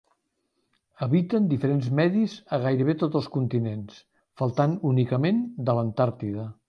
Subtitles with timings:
[1.05, 4.01] Habiten diferents medis a gairebé tots els continents,
[4.43, 6.49] faltant únicament de l'Antàrtida.